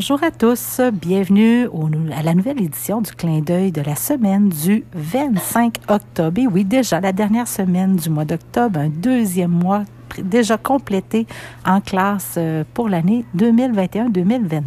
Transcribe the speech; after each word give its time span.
Bonjour 0.00 0.22
à 0.22 0.30
tous, 0.30 0.80
bienvenue 0.92 1.68
à 2.16 2.22
la 2.22 2.32
nouvelle 2.32 2.62
édition 2.62 3.00
du 3.00 3.10
clin 3.10 3.40
d'œil 3.40 3.72
de 3.72 3.80
la 3.80 3.96
semaine 3.96 4.48
du 4.48 4.84
25 4.94 5.78
octobre. 5.88 6.40
Et 6.40 6.46
oui, 6.46 6.64
déjà 6.64 7.00
la 7.00 7.10
dernière 7.10 7.48
semaine 7.48 7.96
du 7.96 8.08
mois 8.08 8.24
d'octobre, 8.24 8.78
un 8.78 8.90
deuxième 8.90 9.50
mois 9.50 9.82
déjà 10.22 10.56
complété 10.56 11.26
en 11.66 11.80
classe 11.80 12.36
euh, 12.38 12.62
pour 12.74 12.88
l'année 12.88 13.24
2021-2022. 13.36 14.62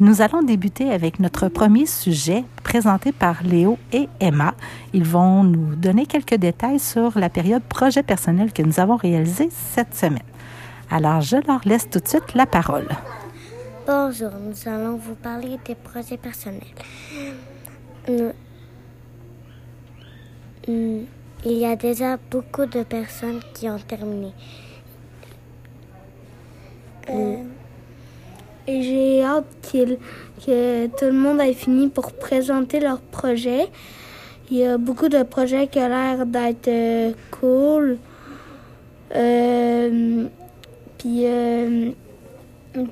Nous 0.00 0.22
allons 0.22 0.42
débuter 0.42 0.90
avec 0.90 1.20
notre 1.20 1.48
premier 1.48 1.84
sujet 1.84 2.46
présenté 2.64 3.12
par 3.12 3.42
Léo 3.42 3.76
et 3.92 4.08
Emma. 4.20 4.54
Ils 4.94 5.04
vont 5.04 5.44
nous 5.44 5.74
donner 5.74 6.06
quelques 6.06 6.36
détails 6.36 6.80
sur 6.80 7.18
la 7.18 7.28
période 7.28 7.62
projet 7.64 8.02
personnel 8.02 8.54
que 8.54 8.62
nous 8.62 8.80
avons 8.80 8.96
réalisé 8.96 9.50
cette 9.50 9.94
semaine. 9.94 10.22
Alors, 10.90 11.20
je 11.20 11.36
leur 11.46 11.60
laisse 11.66 11.90
tout 11.90 12.00
de 12.00 12.08
suite 12.08 12.32
la 12.34 12.46
parole. 12.46 12.88
Bonjour, 13.92 14.30
nous 14.40 14.72
allons 14.72 14.94
vous 14.94 15.16
parler 15.16 15.58
des 15.66 15.74
projets 15.74 16.16
personnels. 16.16 16.62
Il 20.68 21.04
y 21.44 21.66
a 21.66 21.74
déjà 21.74 22.16
beaucoup 22.30 22.66
de 22.66 22.84
personnes 22.84 23.40
qui 23.52 23.68
ont 23.68 23.80
terminé. 23.80 24.32
Et 28.68 28.80
j'ai 28.80 29.24
hâte 29.24 29.44
que 29.72 30.86
tout 30.86 31.06
le 31.06 31.12
monde 31.12 31.40
ait 31.40 31.52
fini 31.52 31.88
pour 31.88 32.12
présenter 32.12 32.78
leur 32.78 33.00
projet. 33.00 33.66
Il 34.52 34.58
y 34.58 34.66
a 34.66 34.78
beaucoup 34.78 35.08
de 35.08 35.24
projets 35.24 35.66
qui 35.66 35.80
ont 35.80 35.88
l'air 35.88 36.26
d'être 36.26 36.68
euh, 36.68 37.12
cool. 37.32 37.98
Euh, 39.16 40.28
Puis, 40.96 41.26
euh, 41.26 41.90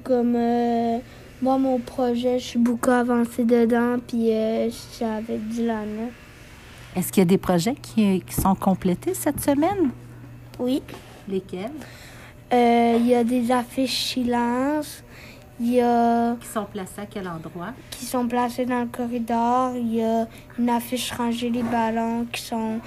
comme 0.02 0.34
euh, 0.36 0.98
moi, 1.40 1.58
mon 1.58 1.78
projet, 1.78 2.38
je 2.38 2.44
suis 2.44 2.58
beaucoup 2.58 2.90
avancé 2.90 3.44
dedans. 3.44 3.96
Puis, 4.06 4.32
euh, 4.32 4.68
c'est 4.70 5.04
avec 5.04 5.46
Dylan. 5.48 6.10
Est-ce 6.96 7.12
qu'il 7.12 7.20
y 7.20 7.26
a 7.26 7.28
des 7.28 7.38
projets 7.38 7.74
qui, 7.74 8.20
qui 8.26 8.34
sont 8.34 8.54
complétés 8.54 9.14
cette 9.14 9.40
semaine? 9.40 9.90
Oui. 10.58 10.82
Lesquels? 11.28 11.70
Euh, 12.52 12.96
Il 12.98 13.06
y 13.06 13.14
a 13.14 13.22
des 13.22 13.52
affiches 13.52 14.14
silence. 14.14 15.04
Il 15.60 15.74
y 15.74 15.80
a. 15.80 16.36
Qui 16.40 16.46
sont 16.46 16.64
placés 16.64 17.00
à 17.00 17.06
quel 17.06 17.28
endroit? 17.28 17.72
qui 17.90 18.04
sont 18.04 18.26
placés 18.26 18.64
dans 18.64 18.80
le 18.80 18.86
corridor. 18.86 19.72
Il 19.76 19.94
y 19.94 20.02
a 20.02 20.26
une 20.58 20.70
affiche 20.70 21.12
rangée 21.12 21.50
les 21.50 21.62
ballons 21.62 22.26
qui 22.32 22.42
sont 22.42 22.80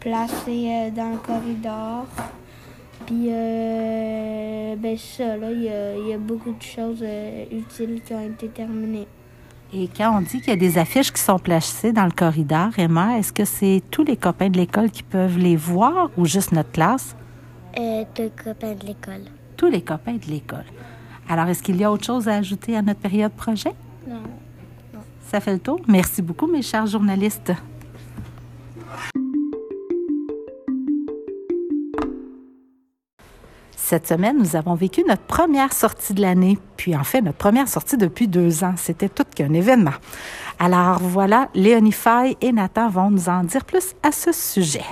placés 0.00 0.68
euh, 0.70 0.90
dans 0.90 1.10
le 1.12 1.18
corridor. 1.18 2.06
Puis, 3.08 3.28
euh, 3.30 4.76
ben 4.76 4.98
ça, 4.98 5.38
là, 5.38 5.50
il 5.50 5.62
y, 5.62 5.68
a, 5.70 5.96
il 5.96 6.08
y 6.08 6.12
a 6.12 6.18
beaucoup 6.18 6.52
de 6.52 6.62
choses 6.62 7.02
euh, 7.02 7.44
utiles 7.50 8.02
qui 8.04 8.12
ont 8.12 8.20
été 8.20 8.48
terminées. 8.48 9.06
Et 9.72 9.88
quand 9.88 10.18
on 10.18 10.20
dit 10.20 10.40
qu'il 10.40 10.50
y 10.50 10.52
a 10.52 10.56
des 10.56 10.76
affiches 10.76 11.10
qui 11.10 11.22
sont 11.22 11.38
placées 11.38 11.94
dans 11.94 12.04
le 12.04 12.10
corridor, 12.10 12.68
Emma, 12.76 13.16
est-ce 13.16 13.32
que 13.32 13.46
c'est 13.46 13.82
tous 13.90 14.04
les 14.04 14.18
copains 14.18 14.50
de 14.50 14.58
l'école 14.58 14.90
qui 14.90 15.02
peuvent 15.02 15.38
les 15.38 15.56
voir 15.56 16.10
ou 16.18 16.26
juste 16.26 16.52
notre 16.52 16.70
classe? 16.70 17.16
Euh, 17.78 18.04
deux 18.14 18.30
copains 18.44 18.74
de 18.74 18.84
l'école. 18.84 19.24
Tous 19.56 19.70
les 19.70 19.80
copains 19.80 20.16
de 20.16 20.26
l'école. 20.26 20.66
Alors, 21.30 21.46
est-ce 21.46 21.62
qu'il 21.62 21.76
y 21.76 21.84
a 21.84 21.90
autre 21.90 22.04
chose 22.04 22.28
à 22.28 22.34
ajouter 22.34 22.76
à 22.76 22.82
notre 22.82 23.00
période 23.00 23.32
projet? 23.32 23.72
Non. 24.06 24.20
Ça 25.22 25.40
fait 25.40 25.54
le 25.54 25.60
tour. 25.60 25.80
Merci 25.88 26.20
beaucoup, 26.20 26.46
mes 26.46 26.60
chers 26.60 26.86
journalistes. 26.86 27.52
Cette 33.88 34.06
semaine, 34.06 34.36
nous 34.36 34.54
avons 34.54 34.74
vécu 34.74 35.02
notre 35.08 35.22
première 35.22 35.72
sortie 35.72 36.12
de 36.12 36.20
l'année, 36.20 36.58
puis 36.76 36.94
en 36.94 37.04
fait 37.04 37.22
notre 37.22 37.38
première 37.38 37.68
sortie 37.68 37.96
depuis 37.96 38.28
deux 38.28 38.62
ans. 38.62 38.74
C'était 38.76 39.08
tout 39.08 39.24
qu'un 39.34 39.54
événement. 39.54 39.94
Alors 40.58 40.98
voilà, 40.98 41.48
Léonie 41.54 41.92
Faye 41.92 42.36
et 42.42 42.52
Nathan 42.52 42.90
vont 42.90 43.10
nous 43.10 43.30
en 43.30 43.44
dire 43.44 43.64
plus 43.64 43.94
à 44.02 44.12
ce 44.12 44.30
sujet. 44.30 44.84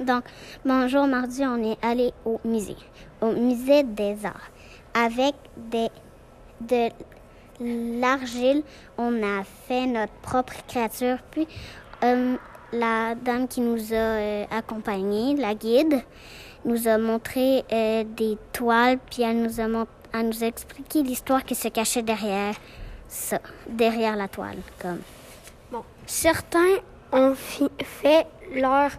Donc, 0.00 0.24
bonjour, 0.64 1.06
mardi, 1.06 1.44
on 1.46 1.62
est 1.62 1.78
allé 1.80 2.12
au 2.24 2.40
musée, 2.44 2.74
au 3.20 3.30
musée 3.30 3.84
des 3.84 4.16
arts. 4.26 4.50
Avec 4.94 5.36
des, 5.70 5.88
de 6.60 6.88
l'argile, 8.00 8.64
on 8.98 9.22
a 9.22 9.44
fait 9.68 9.86
notre 9.86 10.12
propre 10.22 10.54
créature. 10.66 11.18
Puis, 11.30 11.46
euh, 12.02 12.34
la 12.72 13.14
dame 13.14 13.46
qui 13.46 13.60
nous 13.60 13.92
a 13.92 13.96
euh, 13.96 14.44
accompagnés, 14.50 15.36
la 15.36 15.54
guide, 15.54 16.02
nous 16.64 16.88
a 16.88 16.98
montré 16.98 17.64
euh, 17.72 18.04
des 18.04 18.36
toiles, 18.52 18.98
puis 19.10 19.22
elle 19.22 19.42
nous 19.42 19.60
a, 19.60 19.86
elle 20.12 20.28
nous 20.28 20.44
a 20.44 20.46
expliqué 20.46 21.02
l'histoire 21.02 21.44
qui 21.44 21.54
se 21.54 21.68
cachait 21.68 22.02
derrière 22.02 22.54
ça, 23.08 23.38
derrière 23.68 24.16
la 24.16 24.28
toile. 24.28 24.58
Comme. 24.80 25.00
Certains 26.06 26.76
ont 27.12 27.34
fait 27.34 28.26
leur 28.54 28.90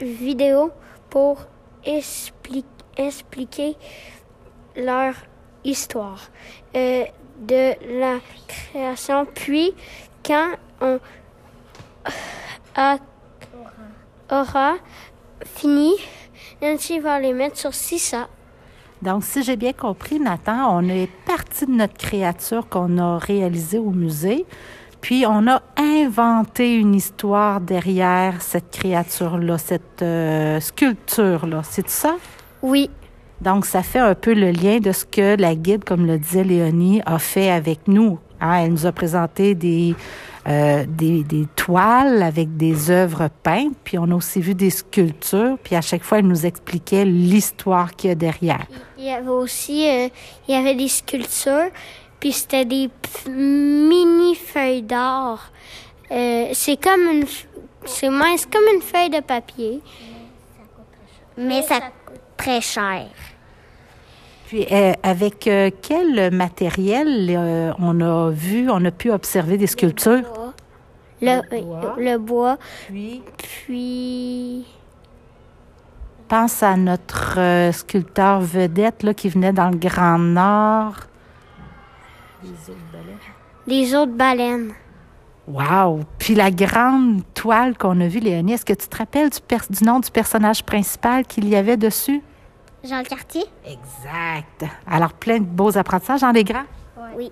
vidéo 0.00 0.70
pour 1.08 1.46
expli- 1.84 2.64
expliquer 2.96 3.76
leur 4.76 5.14
histoire 5.64 6.20
euh, 6.76 7.04
de 7.38 8.00
la 8.00 8.18
création. 8.46 9.26
Puis, 9.26 9.72
quand 10.24 10.52
on 10.80 11.00
a- 12.76 12.98
aura 14.30 14.74
fini, 15.44 15.94
Nancy 16.62 17.00
va 17.00 17.20
les 17.20 17.32
mettre 17.32 17.56
sur 17.58 17.74
Sissa. 17.74 18.28
Donc, 19.02 19.24
si 19.24 19.42
j'ai 19.42 19.56
bien 19.56 19.72
compris, 19.72 20.20
Nathan, 20.20 20.78
on 20.78 20.88
est 20.88 21.08
parti 21.26 21.66
de 21.66 21.72
notre 21.72 21.94
créature 21.94 22.68
qu'on 22.68 22.98
a 22.98 23.18
réalisée 23.18 23.78
au 23.78 23.90
musée, 23.90 24.46
puis 25.00 25.24
on 25.26 25.48
a 25.48 25.60
inventé 25.76 26.76
une 26.76 26.94
histoire 26.94 27.60
derrière 27.60 28.40
cette 28.40 28.70
créature-là, 28.70 29.58
cette 29.58 30.02
euh, 30.02 30.60
sculpture-là. 30.60 31.62
C'est 31.64 31.88
ça? 31.88 32.14
Oui, 32.62 32.90
Donc, 33.40 33.66
ça 33.66 33.82
fait 33.82 33.98
un 33.98 34.14
peu 34.14 34.34
le 34.34 34.52
lien 34.52 34.78
de 34.78 34.92
ce 34.92 35.04
que 35.04 35.36
la 35.36 35.56
guide, 35.56 35.82
comme 35.82 36.06
le 36.06 36.16
disait 36.18 36.44
Léonie, 36.44 37.02
a 37.04 37.18
fait 37.18 37.50
avec 37.50 37.88
nous. 37.88 38.20
Hein, 38.42 38.64
elle 38.64 38.72
nous 38.72 38.86
a 38.86 38.92
présenté 38.92 39.54
des, 39.54 39.94
euh, 40.48 40.84
des, 40.88 41.22
des 41.22 41.46
toiles 41.54 42.22
avec 42.24 42.56
des 42.56 42.90
œuvres 42.90 43.30
peintes, 43.44 43.76
puis 43.84 43.98
on 43.98 44.10
a 44.10 44.14
aussi 44.14 44.40
vu 44.40 44.56
des 44.56 44.70
sculptures, 44.70 45.56
puis 45.62 45.76
à 45.76 45.80
chaque 45.80 46.02
fois, 46.02 46.18
elle 46.18 46.26
nous 46.26 46.44
expliquait 46.44 47.04
l'histoire 47.04 47.94
qu'il 47.94 48.08
y 48.08 48.12
a 48.12 48.16
derrière. 48.16 48.66
Il 48.98 49.04
y 49.04 49.10
avait 49.10 49.28
aussi 49.28 49.88
euh, 49.88 50.08
il 50.48 50.54
y 50.54 50.58
avait 50.58 50.74
des 50.74 50.88
sculptures, 50.88 51.70
puis 52.18 52.32
c'était 52.32 52.64
des 52.64 52.90
mini 53.30 54.34
feuilles 54.34 54.82
d'or. 54.82 55.38
Euh, 56.10 56.48
c'est 56.52 56.82
comme 56.82 57.00
une 57.02 57.26
c'est 57.84 58.10
mince 58.10 58.46
comme 58.46 58.64
une 58.74 58.82
feuille 58.82 59.10
de 59.10 59.20
papier. 59.20 59.80
mais 61.36 61.62
ça 61.62 61.80
coûte 61.80 62.20
très 62.36 62.60
cher. 62.60 63.06
Puis, 64.52 64.66
euh, 64.70 64.92
avec 65.02 65.46
euh, 65.46 65.70
quel 65.80 66.30
matériel 66.30 67.30
euh, 67.30 67.72
on 67.78 67.98
a 68.02 68.30
vu, 68.30 68.68
on 68.68 68.84
a 68.84 68.90
pu 68.90 69.10
observer 69.10 69.56
des 69.56 69.66
sculptures? 69.66 70.52
Le, 71.22 71.40
Le 71.50 71.62
bois. 71.62 71.94
le 71.96 72.18
bois, 72.18 72.58
Puis, 72.86 73.22
puis 73.38 74.66
pense 76.28 76.62
à 76.62 76.76
notre 76.76 77.70
sculpteur 77.72 78.42
vedette 78.42 79.02
là, 79.02 79.14
qui 79.14 79.30
venait 79.30 79.54
dans 79.54 79.70
le 79.70 79.78
Grand 79.78 80.18
Nord. 80.18 80.96
les 83.66 83.94
autres 83.94 84.12
baleines. 84.12 84.72
Wow! 85.48 86.00
Puis 86.18 86.34
la 86.34 86.50
grande 86.50 87.22
toile 87.32 87.78
qu'on 87.78 87.98
a 88.02 88.06
vue, 88.06 88.20
Léonie, 88.20 88.52
est-ce 88.52 88.66
que 88.66 88.74
tu 88.74 88.86
te 88.86 88.98
rappelles 88.98 89.30
du 89.30 89.82
nom 89.84 89.98
du 89.98 90.10
personnage 90.10 90.62
principal 90.62 91.24
qu'il 91.24 91.48
y 91.48 91.56
avait 91.56 91.78
dessus? 91.78 92.22
Jean 92.84 93.02
Cartier? 93.02 93.44
Exact. 93.64 94.64
Alors, 94.86 95.12
plein 95.12 95.38
de 95.38 95.44
beaux 95.44 95.76
apprentissages 95.78 96.22
en 96.22 96.32
des 96.32 96.44
grands. 96.44 96.64
Oui. 97.16 97.30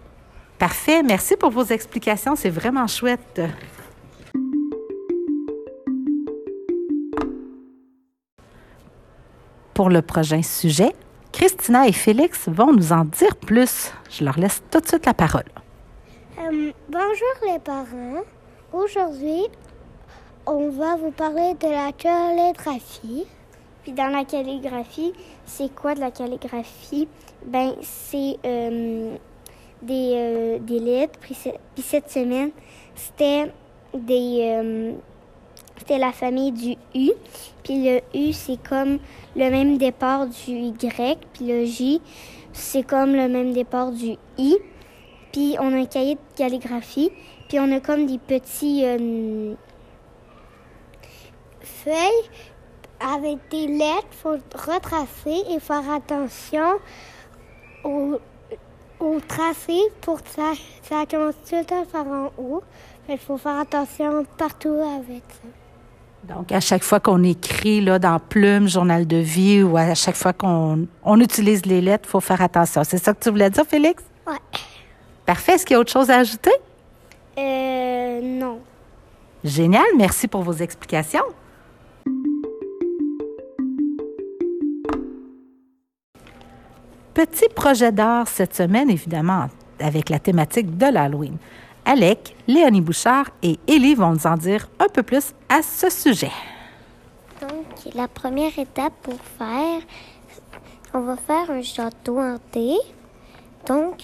Parfait. 0.58 1.02
Merci 1.02 1.37
pour 1.37 1.50
vos 1.50 1.64
explications. 1.64 2.37
C'est 2.37 2.50
vraiment 2.50 2.87
chouette. 2.87 3.41
Pour 9.75 9.88
le 9.88 10.02
prochain 10.02 10.43
sujet, 10.43 10.94
Christina 11.32 11.88
et 11.88 11.93
Félix 11.93 12.49
vont 12.49 12.73
nous 12.73 12.93
en 12.93 13.05
dire 13.05 13.35
plus. 13.37 13.93
Je 14.11 14.25
leur 14.25 14.38
laisse 14.38 14.62
tout 14.70 14.81
de 14.81 14.87
suite 14.87 15.06
la 15.06 15.14
parole. 15.14 15.44
Euh, 16.38 16.73
bonjour 16.88 17.50
les 17.50 17.58
parents. 17.58 18.23
Aujourd'hui, 18.73 19.46
on 20.46 20.70
va 20.70 20.96
vous 20.96 21.11
parler 21.12 21.55
de 21.55 21.69
la 21.69 21.93
calligraphie. 21.93 23.26
Dans 23.97 24.09
la 24.09 24.25
calligraphie, 24.25 25.13
c'est 25.45 25.75
quoi 25.75 25.95
de 25.95 26.01
la 26.01 26.11
calligraphie? 26.11 27.09
Ben, 27.45 27.75
c'est 27.83 28.37
euh, 28.45 29.17
des, 29.83 30.13
euh, 30.15 30.59
des 30.61 30.79
lettres. 30.79 31.19
Puis, 31.21 31.35
ce- 31.35 31.49
puis 31.75 31.83
cette 31.83 32.11
semaine, 32.11 32.51
c'était 32.95 33.51
des... 33.95 34.41
euh, 34.43 34.93
c'était 35.79 35.99
la 35.99 36.13
famille 36.13 36.53
du 36.53 36.73
U. 36.95 37.11
Puis 37.65 37.85
le 37.85 38.01
U, 38.15 38.33
c'est 38.33 38.63
comme 38.63 38.99
le 39.35 39.51
même 39.51 39.77
départ 39.79 40.27
du 40.27 40.51
Y. 40.53 41.19
Puis 41.33 41.47
le 41.47 41.65
J, 41.65 42.01
c'est 42.53 42.83
comme 42.83 43.15
le 43.15 43.29
même 43.29 43.53
départ 43.53 43.91
du 43.91 44.17
I. 44.39 44.57
Puis 45.33 45.57
on 45.59 45.73
a 45.73 45.77
un 45.77 45.87
cahier 45.87 46.15
de 46.17 46.21
calligraphie. 46.37 47.11
Puis 47.49 47.59
on 47.59 47.73
a 47.73 47.81
comme 47.81 48.07
des 48.07 48.19
petits 48.19 48.85
feuilles 51.61 52.31
avec 53.00 53.38
des 53.50 53.67
lettres. 53.67 54.06
Il 54.12 54.19
faut 54.23 54.38
retracer 54.55 55.43
et 55.50 55.61
faire 55.61 55.91
attention 55.91 56.79
au, 57.85 58.19
au 59.00 59.20
tracé 59.26 59.79
pour 60.00 60.23
que 60.23 60.29
ça, 60.31 60.52
ça 60.82 61.06
commence 61.11 61.35
tout 61.49 61.56
le 61.56 61.64
temps 61.64 61.85
par 61.91 62.06
en 62.06 62.31
haut. 62.38 62.62
Il 63.08 63.19
faut 63.19 63.37
faire 63.37 63.58
attention 63.58 64.25
partout 64.38 64.76
avec 64.99 65.23
ça. 65.29 65.49
Donc, 66.35 66.52
à 66.52 66.61
chaque 66.61 66.85
fois 66.85 67.00
qu'on 67.00 67.25
écrit 67.25 67.81
là, 67.81 67.99
dans 67.99 68.19
Plume, 68.19 68.69
Journal 68.69 69.06
de 69.06 69.17
vie, 69.17 69.62
ou 69.62 69.76
à 69.76 69.94
chaque 69.94 70.17
fois 70.17 70.32
qu'on 70.32 70.87
on 71.03 71.20
utilise 71.20 71.64
les 71.64 71.81
lettres, 71.81 72.05
il 72.06 72.11
faut 72.11 72.20
faire 72.20 72.43
attention. 72.43 72.85
C'est 72.85 72.99
ça 72.99 73.14
que 73.14 73.20
tu 73.20 73.31
voulais 73.31 73.49
dire, 73.50 73.64
Félix? 73.64 74.05
Ouais. 74.26 74.35
Parfait. 75.25 75.53
Est-ce 75.53 75.64
qu'il 75.64 75.75
y 75.75 75.76
a 75.76 75.81
autre 75.81 75.91
chose 75.91 76.11
à 76.11 76.19
ajouter? 76.19 76.53
Euh, 77.38 78.20
non. 78.23 78.61
Génial. 79.43 79.87
Merci 79.96 80.29
pour 80.29 80.43
vos 80.43 80.53
explications. 80.53 81.25
Petit 87.20 87.50
projet 87.55 87.93
d'art 87.93 88.26
cette 88.28 88.55
semaine, 88.55 88.88
évidemment, 88.88 89.49
avec 89.78 90.08
la 90.08 90.19
thématique 90.19 90.78
de 90.78 90.87
l'Halloween. 90.87 91.37
Alec, 91.84 92.34
Léonie 92.49 92.81
Bouchard 92.81 93.26
et 93.43 93.58
Élie 93.67 93.94
vont 93.94 94.12
nous 94.12 94.26
en 94.26 94.38
dire 94.38 94.70
un 94.78 94.88
peu 94.88 95.02
plus 95.02 95.34
à 95.50 95.61
ce 95.61 95.90
sujet. 95.90 96.32
Donc, 97.43 97.94
la 97.94 98.08
première 98.08 98.58
étape 98.58 98.94
pour 99.02 99.19
faire, 99.38 99.82
on 100.94 101.00
va 101.00 101.17
faire 101.17 101.50
un 101.50 101.61
château 101.61 102.19
hanté. 102.19 102.78
Donc, 103.67 103.96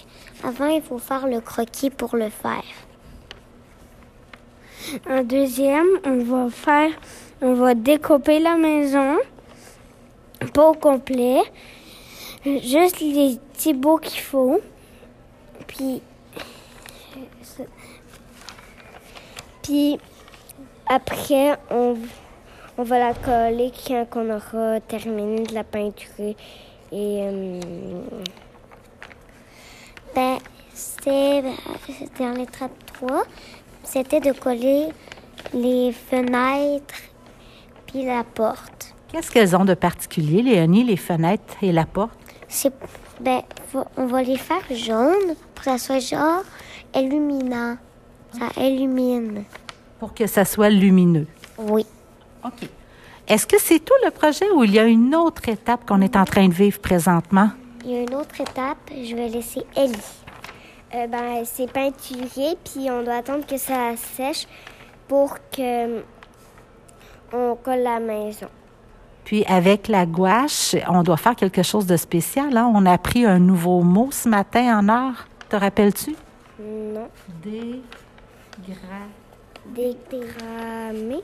avant, 0.43 0.67
il 0.67 0.83
faut 0.83 0.99
faire 0.99 1.25
le 1.25 1.41
croquis 1.41 1.89
pour 1.89 2.15
le 2.15 2.29
faire. 2.29 2.69
En 5.09 5.23
deuxième, 5.23 5.87
on 6.05 6.23
va 6.23 6.51
faire, 6.51 6.91
on 7.41 7.55
va 7.55 7.73
découper 7.73 8.37
la 8.37 8.57
maison, 8.57 9.17
pas 10.53 10.69
au 10.69 10.75
complet, 10.75 11.41
juste 12.61 12.99
les 12.99 13.37
petits 13.53 13.73
bouts 13.73 13.97
qu'il 13.97 14.21
faut. 14.21 14.59
Puis, 15.67 16.01
puis 19.63 19.99
après, 20.87 21.57
on, 21.69 21.97
on 22.77 22.83
va 22.83 22.99
la 22.99 23.13
coller 23.13 23.71
quand 23.87 24.07
on 24.15 24.29
aura 24.29 24.79
terminé 24.81 25.43
de 25.43 25.53
la 25.53 25.63
peinture. 25.63 26.07
Et 26.19 26.35
euh, 26.93 27.59
Ben, 30.15 30.37
c'est 30.73 31.43
dans 32.19 32.31
l'étape 32.37 32.71
3. 32.93 33.23
C'était 33.83 34.19
de 34.19 34.31
coller 34.31 34.87
les 35.53 35.91
fenêtres 35.91 36.95
puis 37.87 38.05
la 38.05 38.23
porte. 38.23 38.93
Qu'est-ce 39.11 39.31
qu'elles 39.31 39.55
ont 39.55 39.65
de 39.65 39.73
particulier, 39.73 40.41
Léonie, 40.41 40.83
les 40.83 40.97
fenêtres 40.97 41.55
et 41.61 41.71
la 41.71 41.85
porte? 41.85 42.16
C'est 42.47 42.73
ben, 43.19 43.41
faut- 43.71 43.85
on 43.97 44.05
va 44.05 44.21
les 44.23 44.37
faire 44.37 44.61
jaunes 44.71 45.35
pour 45.53 45.63
que 45.65 45.71
ça 45.71 45.77
soit 45.77 45.99
genre 45.99 46.43
illuminant. 46.95 47.77
Ça 48.37 48.61
illumine. 48.61 49.43
Pour 49.99 50.13
que 50.13 50.27
ça 50.27 50.45
soit 50.45 50.69
lumineux. 50.69 51.27
Oui. 51.57 51.85
OK. 52.45 52.69
Est-ce 53.27 53.45
que 53.47 53.59
c'est 53.59 53.79
tout 53.79 53.93
le 54.05 54.11
projet 54.11 54.49
ou 54.51 54.63
il 54.63 54.73
y 54.73 54.79
a 54.79 54.85
une 54.85 55.13
autre 55.15 55.49
étape 55.49 55.85
qu'on 55.85 56.01
est 56.01 56.15
en 56.15 56.23
train 56.25 56.47
de 56.47 56.53
vivre 56.53 56.79
présentement? 56.79 57.49
Il 57.83 57.91
y 57.91 57.95
a 57.97 58.01
une 58.01 58.15
autre 58.15 58.39
étape, 58.39 58.77
je 58.91 59.15
vais 59.15 59.27
laisser 59.29 59.63
Ellie. 59.75 59.93
euh, 60.95 61.07
ben, 61.07 61.43
c'est 61.43 61.69
peinturé, 61.71 62.55
puis 62.63 62.89
on 62.89 63.03
doit 63.03 63.15
attendre 63.15 63.45
que 63.45 63.57
ça 63.57 63.95
sèche 63.97 64.47
pour 65.07 65.35
que 65.51 66.01
on 67.33 67.55
colle 67.61 67.79
la 67.79 67.99
maison. 67.99 68.47
Puis 69.27 69.43
avec 69.43 69.89
la 69.89 70.05
gouache, 70.05 70.73
on 70.87 71.03
doit 71.03 71.17
faire 71.17 71.35
quelque 71.35 71.61
chose 71.61 71.85
de 71.85 71.97
spécial. 71.97 72.55
Hein? 72.55 72.71
On 72.73 72.85
a 72.85 72.93
appris 72.93 73.25
un 73.25 73.39
nouveau 73.39 73.81
mot 73.81 74.07
ce 74.09 74.29
matin 74.29 74.79
en 74.79 74.87
art. 74.87 75.27
Te 75.49 75.57
rappelles-tu? 75.57 76.15
Non. 76.57 77.09
Dégra... 77.43 77.75
Dégramé. 79.75 81.19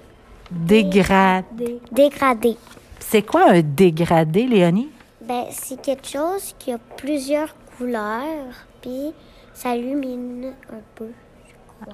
Dégradé. 0.52 1.80
Dégradé. 1.94 2.58
C'est 3.00 3.22
quoi 3.22 3.52
un 3.52 3.62
dégradé, 3.62 4.48
Léonie? 4.48 4.90
Ben, 5.22 5.46
c'est 5.52 5.82
quelque 5.82 6.10
chose 6.10 6.54
qui 6.60 6.74
a 6.74 6.80
plusieurs 6.98 7.56
couleurs, 7.78 8.68
puis 8.82 9.14
ça 9.54 9.78
illumine 9.78 10.52
un 10.70 10.82
peu. 10.94 11.08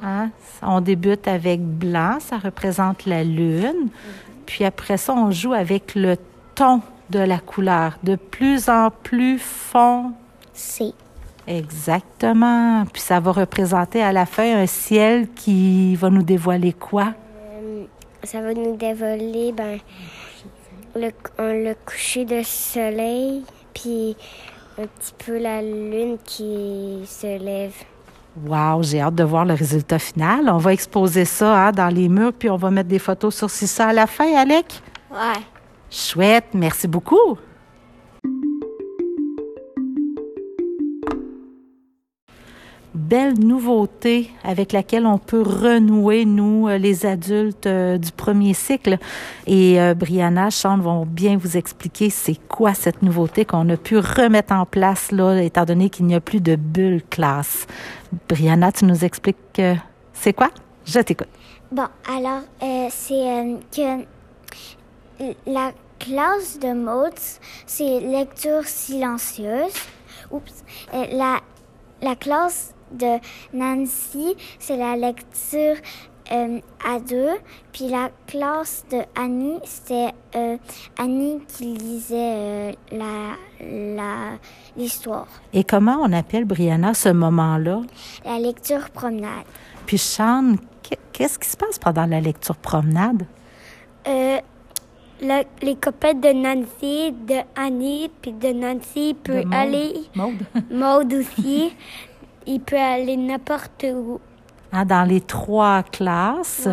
Hein? 0.01 0.31
On 0.61 0.81
débute 0.81 1.27
avec 1.27 1.61
blanc, 1.61 2.17
ça 2.19 2.39
représente 2.39 3.05
la 3.05 3.23
lune. 3.23 3.89
Puis 4.49 4.65
après 4.65 4.97
ça, 4.97 5.13
on 5.13 5.29
joue 5.29 5.53
avec 5.53 5.93
le 5.93 6.17
ton 6.55 6.81
de 7.11 7.19
la 7.19 7.37
couleur, 7.37 7.99
de 8.01 8.15
plus 8.15 8.67
en 8.67 8.89
plus 8.89 9.37
fond. 9.37 10.13
C'est. 10.53 10.93
Exactement. 11.45 12.83
Puis 12.91 13.03
ça 13.03 13.19
va 13.19 13.31
représenter 13.31 14.01
à 14.01 14.11
la 14.11 14.25
fin 14.25 14.57
un 14.57 14.65
ciel 14.65 15.27
qui 15.35 15.95
va 15.97 16.09
nous 16.09 16.23
dévoiler 16.23 16.73
quoi? 16.73 17.13
Euh, 17.61 17.83
ça 18.23 18.41
va 18.41 18.55
nous 18.55 18.75
dévoiler 18.75 19.51
ben, 19.51 19.77
le 20.95 21.73
coucher 21.85 22.25
de 22.25 22.41
soleil, 22.41 23.43
puis 23.75 24.17
un 24.79 24.87
petit 24.87 25.13
peu 25.25 25.37
la 25.37 25.61
lune 25.61 26.17
qui 26.23 27.03
se 27.05 27.37
lève. 27.37 27.75
Wow, 28.45 28.83
j'ai 28.83 29.01
hâte 29.01 29.15
de 29.15 29.23
voir 29.23 29.43
le 29.45 29.53
résultat 29.53 29.99
final. 29.99 30.49
On 30.49 30.57
va 30.57 30.73
exposer 30.73 31.25
ça 31.25 31.67
hein, 31.67 31.71
dans 31.71 31.93
les 31.93 32.07
murs, 32.07 32.33
puis 32.33 32.49
on 32.49 32.57
va 32.57 32.69
mettre 32.69 32.89
des 32.89 32.99
photos 32.99 33.35
sur 33.35 33.49
ça 33.49 33.87
à 33.87 33.93
la 33.93 34.07
fin, 34.07 34.35
Alec? 34.35 34.81
Ouais. 35.11 35.41
Chouette, 35.89 36.45
merci 36.53 36.87
beaucoup. 36.87 37.37
Belle 42.95 43.39
nouveauté 43.39 44.31
avec 44.43 44.71
laquelle 44.71 45.05
on 45.05 45.19
peut 45.19 45.43
renouer, 45.43 46.25
nous, 46.25 46.67
euh, 46.67 46.79
les 46.79 47.05
adultes 47.05 47.67
euh, 47.67 47.99
du 47.99 48.11
premier 48.11 48.55
cycle. 48.55 48.97
Et 49.45 49.79
euh, 49.79 49.93
Brianna, 49.93 50.49
Sean 50.49 50.79
vont 50.79 51.05
bien 51.05 51.37
vous 51.37 51.55
expliquer 51.55 52.09
c'est 52.09 52.39
quoi 52.47 52.73
cette 52.73 53.03
nouveauté 53.03 53.45
qu'on 53.45 53.69
a 53.69 53.77
pu 53.77 53.99
remettre 53.99 54.53
en 54.53 54.65
place, 54.65 55.11
là, 55.11 55.39
étant 55.39 55.65
donné 55.65 55.91
qu'il 55.91 56.07
n'y 56.07 56.15
a 56.15 56.19
plus 56.19 56.41
de 56.41 56.55
bulle 56.55 57.03
classe. 57.11 57.67
Brianna, 58.27 58.71
tu 58.71 58.85
nous 58.85 59.05
expliques 59.05 59.61
c'est 60.13 60.33
quoi? 60.33 60.49
Je 60.83 60.99
t'écoute. 60.99 61.29
Bon, 61.71 61.87
alors, 62.11 62.41
c'est 62.89 63.55
que 63.71 64.03
la 65.45 65.71
classe 65.99 66.57
de 66.59 66.73
Motes, 66.73 67.39
c'est 67.67 67.99
lecture 67.99 68.65
silencieuse. 68.65 69.73
Oups. 70.31 70.63
La, 70.91 71.39
la 72.01 72.15
classe 72.15 72.73
de 72.91 73.19
Nancy, 73.53 74.35
c'est 74.59 74.77
la 74.77 74.95
lecture 74.95 75.75
euh, 76.31 76.59
à 76.87 76.99
deux. 76.99 77.37
Puis 77.71 77.87
la 77.89 78.09
classe 78.27 78.85
de 78.91 78.99
Annie, 79.19 79.59
c'était 79.63 80.13
euh, 80.35 80.57
Annie 80.97 81.39
qui 81.47 81.65
lisait 81.73 82.15
euh, 82.15 82.71
la 82.91 83.35
la 83.61 84.13
l'histoire. 84.77 85.27
Et 85.53 85.63
comment 85.63 85.97
on 86.01 86.13
appelle, 86.13 86.45
Brianna, 86.45 86.93
ce 86.93 87.09
moment-là? 87.09 87.81
La 88.25 88.37
lecture 88.39 88.89
promenade. 88.91 89.45
Puis 89.85 89.97
Sean, 89.97 90.55
qu- 90.83 90.95
qu'est-ce 91.11 91.39
qui 91.39 91.49
se 91.49 91.57
passe 91.57 91.79
pendant 91.79 92.05
la 92.05 92.21
lecture 92.21 92.55
promenade? 92.55 93.23
Euh, 94.07 94.37
le- 95.21 95.43
les 95.61 95.75
copains 95.75 96.13
de 96.13 96.29
Nancy, 96.31 97.11
de 97.11 97.39
Annie, 97.55 98.09
puis 98.21 98.31
de 98.31 98.53
Nancy 98.53 99.15
peut 99.21 99.39
De 99.41 99.43
Maude. 99.45 99.53
aller, 99.53 99.93
Maude? 100.15 100.45
Maude 100.71 101.13
aussi, 101.13 101.73
il 102.49 102.59
peut 102.59 102.77
aller 102.77 103.15
n'importe 103.15 103.85
où. 103.93 104.19
Hein, 104.71 104.85
dans 104.85 105.07
les 105.07 105.21
trois 105.21 105.83
classes. 105.83 106.67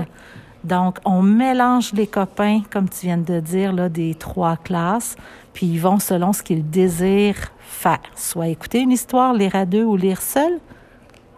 Donc, 0.64 0.98
on 1.04 1.22
mélange 1.22 1.92
les 1.92 2.06
copains, 2.06 2.62
comme 2.72 2.88
tu 2.88 3.06
viens 3.06 3.18
de 3.18 3.38
dire, 3.40 3.72
là, 3.72 3.88
des 3.88 4.14
trois 4.14 4.56
classes, 4.56 5.14
puis 5.52 5.66
ils 5.66 5.78
vont 5.78 5.98
selon 5.98 6.32
ce 6.32 6.42
qu'ils 6.42 6.68
désirent 6.68 7.52
faire. 7.60 8.00
Soit 8.16 8.48
écouter 8.48 8.80
une 8.80 8.90
histoire, 8.90 9.32
lire 9.32 9.54
à 9.54 9.64
deux 9.64 9.84
ou 9.84 9.96
lire 9.96 10.20
seul. 10.20 10.58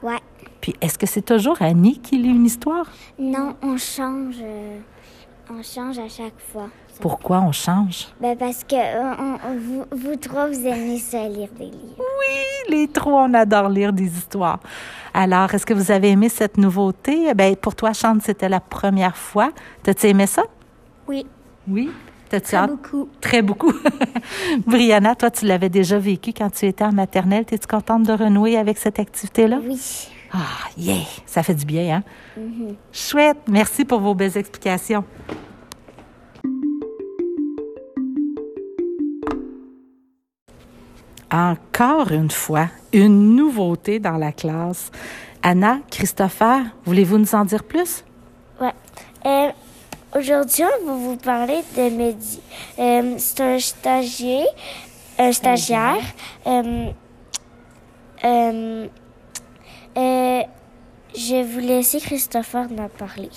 Ouais. 0.03 0.21
Puis, 0.61 0.75
est-ce 0.81 0.97
que 0.99 1.07
c'est 1.07 1.23
toujours 1.23 1.61
Annie 1.61 1.99
qui 1.99 2.17
lit 2.17 2.31
une 2.31 2.47
histoire? 2.47 2.87
Non, 3.19 3.55
on 3.63 3.77
change. 3.77 4.37
euh, 4.41 4.79
on 5.51 5.63
change 5.63 5.99
à 5.99 6.09
chaque 6.09 6.39
fois. 6.53 6.69
Pourquoi 7.01 7.41
on 7.41 7.53
change? 7.53 8.09
Ben 8.21 8.37
parce 8.37 8.65
que 8.65 8.75
euh, 8.75 9.15
on- 9.19 9.39
on- 9.51 9.59
vous, 9.59 9.85
vous 9.93 10.17
trois, 10.17 10.47
vous 10.49 10.67
aimez 10.67 10.99
ça 10.99 11.29
lire 11.29 11.49
des 11.59 11.65
livres. 11.67 11.97
Oui, 11.99 12.75
les 12.77 12.89
trois, 12.89 13.23
on 13.25 13.35
adore 13.35 13.69
lire 13.69 13.93
des 13.93 14.07
histoires. 14.07 14.61
Alors, 15.15 15.53
est-ce 15.55 15.65
que 15.67 15.75
vous 15.75 15.91
avez 15.91 16.11
aimé 16.11 16.29
cette 16.29 16.57
nouveauté? 16.59 17.33
Ben, 17.35 17.57
pour 17.57 17.75
toi, 17.75 17.93
Chante, 17.93 18.23
c'était 18.23 18.49
la 18.49 18.61
première 18.61 19.17
fois. 19.17 19.51
T'as-tu 19.83 20.07
aimé 20.09 20.27
ça? 20.27 20.43
Oui. 21.07 21.27
Oui? 21.69 21.91
T'as-tu 22.29 22.49
Très 22.49 22.57
hâte? 22.57 22.71
beaucoup. 22.71 23.09
Très 23.21 23.43
beaucoup. 23.43 23.73
Brianna, 24.67 25.15
toi, 25.15 25.31
tu 25.31 25.47
l'avais 25.47 25.69
déjà 25.71 25.99
vécu 25.99 26.33
quand 26.37 26.51
tu 26.51 26.67
étais 26.67 26.85
en 26.85 26.93
maternelle. 26.93 27.45
Es-tu 27.51 27.67
contente 27.67 28.03
de 28.03 28.13
renouer 28.13 28.57
avec 28.59 28.77
cette 28.79 28.99
activité-là? 28.99 29.59
Oui. 29.65 29.81
Ah, 30.33 30.39
yeah! 30.77 30.97
Ça 31.25 31.43
fait 31.43 31.55
du 31.55 31.65
bien, 31.65 32.03
hein? 32.37 32.43
Chouette! 32.93 33.39
Merci 33.49 33.87
pour 33.87 34.01
vos 34.01 34.15
belles 34.15 34.37
explications. 34.37 35.05
Encore 41.31 42.11
une 42.11 42.31
fois, 42.31 42.69
une 42.93 43.37
nouveauté 43.37 43.99
dans 43.99 44.17
la 44.17 44.33
classe. 44.33 44.91
Anna, 45.43 45.79
Christopher, 45.91 46.61
voulez-vous 46.85 47.19
nous 47.19 47.35
en 47.35 47.45
dire 47.45 47.65
plus? 47.65 48.05
Ouais. 48.61 48.73
Euh, 49.27 49.51
Aujourd'hui, 50.17 50.65
on 50.65 50.87
va 50.87 50.93
vous 50.95 51.17
parler 51.17 51.61
de 51.77 51.91
Mehdi. 51.91 52.41
Euh, 52.79 53.15
c'est 53.19 53.41
un 53.43 53.59
stagiaire. 53.59 54.47
Un 55.19 55.33
stagiaire. 55.33 56.03
Euh, 56.47 56.91
euh, 58.25 58.89
je 61.15 61.35
vais 61.35 61.43
vous 61.43 61.61
laisser 61.61 62.01
Christopher 62.01 62.69
en 62.79 62.89
parler. 62.89 63.29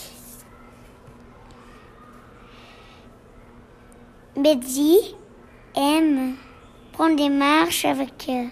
Betty 4.37 5.15
aime 5.75 6.35
prendre 6.91 7.15
des 7.15 7.29
marches 7.29 7.85
avec. 7.85 8.27
euh, 8.29 8.45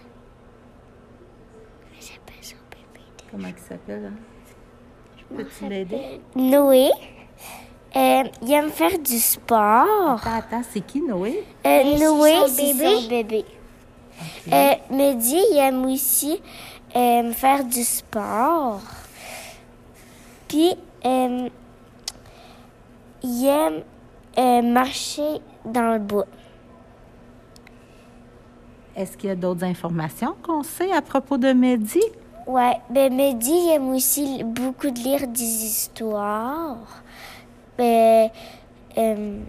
Comment 1.91 2.01
s'appelle 2.01 2.41
son 2.41 2.55
bébé? 2.69 3.05
Comment 3.31 3.47
il 3.47 3.57
s'appelle? 3.61 4.11
Peux-tu 5.35 5.69
l'aider? 5.69 6.21
Noé. 6.35 6.89
euh, 7.95 8.23
il 8.41 8.51
aime 8.51 8.69
faire 8.69 8.97
du 8.99 9.19
sport. 9.19 10.19
Attends, 10.25 10.37
attends, 10.37 10.61
c'est 10.71 10.81
qui, 10.81 11.01
Noé? 11.01 11.43
Euh, 11.65 11.97
Noé, 11.97 12.33
c'est 12.47 12.73
bébé. 12.73 12.95
son 13.01 13.07
bébé. 13.07 13.45
Euh, 14.51 14.73
Mehdi, 14.91 15.37
il 15.51 15.57
aime 15.57 15.85
aussi 15.85 16.41
euh, 16.95 17.31
faire 17.31 17.63
du 17.63 17.83
sport. 17.83 18.81
Puis, 20.47 20.73
euh, 21.05 21.47
il 23.23 23.45
aime 23.47 23.83
euh, 24.37 24.61
marcher 24.63 25.39
dans 25.63 25.93
le 25.93 25.99
bois. 25.99 26.25
Est-ce 28.95 29.17
qu'il 29.17 29.29
y 29.29 29.31
a 29.31 29.35
d'autres 29.35 29.63
informations 29.63 30.35
qu'on 30.43 30.63
sait 30.63 30.91
à 30.91 31.01
propos 31.01 31.37
de 31.37 31.53
Mehdi? 31.53 32.01
Ouais, 32.47 32.77
ben 32.89 33.13
Mehdi, 33.13 33.69
aime 33.69 33.89
aussi 33.89 34.43
beaucoup 34.43 34.89
de 34.89 34.99
lire 34.99 35.27
des 35.27 35.41
histoires. 35.41 36.77
Ben, 37.77 38.29
euh, 38.97 39.39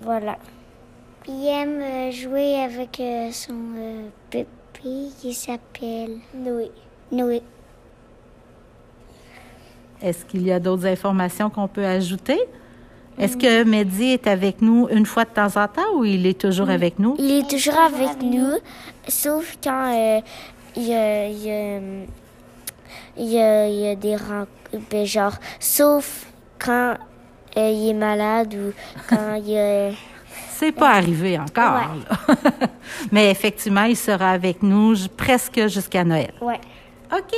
voilà. 0.00 0.38
Il 1.28 1.46
aime 1.46 1.80
euh, 1.80 2.10
jouer 2.10 2.56
avec 2.56 2.98
euh, 2.98 3.30
son 3.30 3.54
euh, 3.76 4.08
bébé 4.30 5.10
qui 5.20 5.32
s'appelle 5.34 6.18
Noé. 6.34 6.70
Noé. 7.12 7.42
Est-ce 10.00 10.24
qu'il 10.24 10.42
y 10.42 10.50
a 10.50 10.58
d'autres 10.58 10.86
informations 10.86 11.48
qu'on 11.48 11.68
peut 11.68 11.86
ajouter? 11.86 12.40
Est-ce 13.22 13.36
que 13.36 13.64
Mehdi 13.64 14.12
est 14.12 14.26
avec 14.26 14.60
nous 14.62 14.88
une 14.90 15.06
fois 15.06 15.24
de 15.24 15.30
temps 15.30 15.46
en 15.56 15.68
temps 15.68 15.94
ou 15.96 16.04
il 16.04 16.26
est 16.26 16.38
toujours 16.40 16.70
avec 16.70 16.98
nous? 16.98 17.14
Il 17.18 17.30
est 17.30 17.48
toujours 17.48 17.78
avec 17.78 18.20
nous, 18.22 18.54
sauf 19.08 19.56
quand 19.62 19.92
euh, 19.94 20.20
il 20.76 20.82
y 20.88 20.94
a, 20.94 21.28
il 21.28 21.38
y 21.46 21.50
a, 21.50 21.78
il 23.16 23.30
y 23.32 23.38
a- 23.40 23.68
il 23.68 23.74
y 23.80 23.88
a 23.88 23.94
des 23.94 24.16
rencontres, 24.16 24.48
ben, 24.90 25.04
genre, 25.06 25.34
sauf 25.60 26.26
quand 26.58 26.94
euh, 27.56 27.70
il 27.70 27.90
est 27.90 27.94
malade 27.94 28.54
ou 28.54 28.72
quand 29.08 29.34
il 29.34 29.50
y 29.50 29.58
a... 29.58 29.90
C'est 30.54 30.72
pas 30.72 30.92
arrivé 30.92 31.38
encore. 31.38 31.80
Mais 33.12 33.30
effectivement, 33.30 33.82
il 33.84 33.96
sera 33.96 34.30
avec 34.30 34.62
nous 34.62 34.94
j- 34.94 35.08
presque 35.14 35.66
jusqu'à 35.68 36.04
Noël. 36.04 36.32
Ouais. 36.40 36.60
OK. 37.12 37.34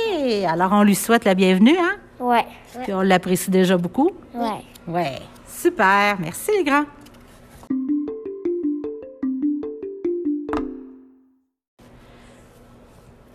Alors, 0.47 0.71
on 0.73 0.83
lui 0.83 0.95
souhaite 0.95 1.25
la 1.25 1.33
bienvenue, 1.33 1.75
hein? 1.77 1.95
Ouais. 2.19 2.45
Puis 2.83 2.93
on 2.93 3.01
l'apprécie 3.01 3.49
déjà 3.51 3.75
beaucoup. 3.77 4.11
Ouais. 4.33 4.61
Ouais. 4.87 5.15
Super. 5.55 6.19
Merci, 6.19 6.51
les 6.57 6.63
grands. 6.63 6.85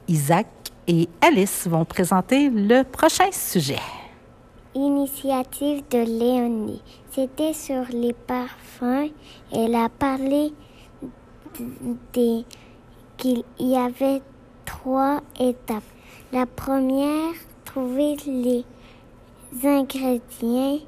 Isaac 0.06 0.46
et 0.86 1.08
Alice 1.20 1.66
vont 1.66 1.84
présenter 1.84 2.50
le 2.50 2.82
prochain 2.82 3.30
sujet. 3.32 3.80
Initiative 4.74 5.82
de 5.90 5.98
Léonie. 5.98 6.82
C'était 7.10 7.54
sur 7.54 7.84
les 7.90 8.12
parfums. 8.12 9.10
Elle 9.52 9.74
a 9.74 9.88
parlé 9.88 10.52
des 12.12 12.44
qu'il 13.16 13.44
y 13.58 13.76
avait 13.76 14.22
trois 14.64 15.20
étapes. 15.38 15.82
La 16.32 16.46
première, 16.46 17.34
trouver 17.64 18.16
les 18.26 18.64
ingrédients. 19.64 20.80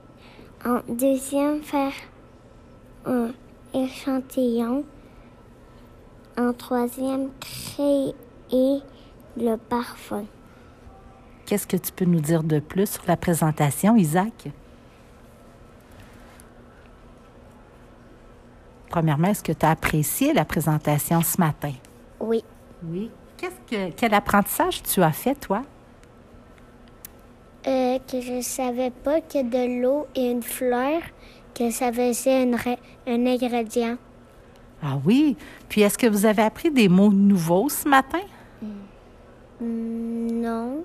En 0.65 0.81
deuxième, 0.89 1.63
faire 1.63 1.93
un 3.05 3.31
échantillon. 3.75 4.85
En 6.39 6.53
troisième, 6.53 7.31
créer 7.41 8.15
le 9.37 9.57
parfum. 9.57 10.25
Qu'est-ce 11.47 11.67
que 11.67 11.77
tu 11.77 11.91
peux 11.93 12.05
nous 12.05 12.21
dire 12.21 12.43
de 12.43 12.61
plus 12.61 12.93
sur 12.93 13.03
la 13.09 13.17
présentation, 13.17 13.97
Isaac? 13.97 14.49
Premièrement, 18.89 19.29
est-ce 19.29 19.43
que 19.43 19.53
tu 19.53 19.67
as 19.67 19.71
apprécié 19.71 20.33
la 20.33 20.45
présentation 20.45 21.23
ce 21.23 21.41
matin? 21.41 21.73
Oui. 22.21 22.45
Oui. 22.85 23.11
Qu'est-ce 23.37 23.71
que, 23.71 23.91
quel 23.97 24.15
apprentissage 24.15 24.83
tu 24.83 25.03
as 25.03 25.13
fait, 25.13 25.35
toi? 25.35 25.63
Euh, 27.67 27.99
que 28.11 28.21
je 28.21 28.41
savais 28.41 28.91
pas 28.91 29.21
que 29.21 29.43
de 29.43 29.81
l'eau 29.83 30.07
et 30.17 30.31
une 30.31 30.43
fleur, 30.43 31.01
que 31.55 31.71
ça 31.71 31.93
faisait 31.93 32.43
une 32.43 32.57
un 33.07 33.27
ingrédient. 33.27 33.97
Ah 34.83 34.99
oui? 35.05 35.37
Puis 35.69 35.83
est-ce 35.83 35.97
que 35.97 36.09
vous 36.09 36.27
avez 36.27 36.43
appris 36.43 36.71
des 36.73 36.89
mots 36.89 37.13
nouveaux 37.13 37.69
ce 37.69 37.89
matin? 37.89 38.19
Hmm, 39.61 40.41
Non. 40.43 40.83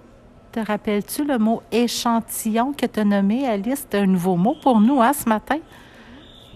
Te 0.52 0.60
rappelles-tu 0.60 1.24
le 1.26 1.38
mot 1.40 1.62
échantillon 1.72 2.74
que 2.74 2.86
tu 2.86 3.00
as 3.00 3.04
nommé, 3.04 3.48
Alice? 3.48 3.86
C'est 3.90 3.98
un 4.00 4.06
nouveau 4.06 4.36
mot 4.36 4.56
pour 4.62 4.80
nous, 4.80 5.02
hein, 5.02 5.14
ce 5.14 5.28
matin? 5.28 5.58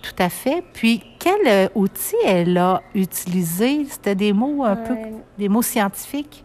Tout 0.03 0.15
à 0.19 0.29
fait. 0.29 0.63
Puis, 0.73 1.03
quel 1.19 1.47
euh, 1.47 1.67
outil 1.75 2.15
elle 2.25 2.57
a 2.57 2.81
utilisé? 2.95 3.85
C'était 3.89 4.15
des 4.15 4.33
mots 4.33 4.63
un 4.63 4.75
peu, 4.75 4.93
Euh, 4.93 5.17
des 5.37 5.49
mots 5.49 5.61
scientifiques. 5.61 6.43